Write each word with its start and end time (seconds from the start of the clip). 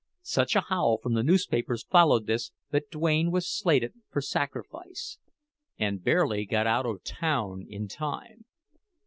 Such 0.23 0.55
a 0.55 0.61
howl 0.61 0.97
from 0.97 1.13
the 1.13 1.21
newspapers 1.21 1.83
followed 1.83 2.25
this 2.25 2.51
that 2.71 2.89
Duane 2.89 3.29
was 3.29 3.47
slated 3.47 3.93
for 4.09 4.19
sacrifice, 4.19 5.19
and 5.77 6.03
barely 6.03 6.43
got 6.47 6.65
out 6.65 6.87
of 6.87 7.03
town 7.03 7.67
in 7.69 7.87
time. 7.87 8.45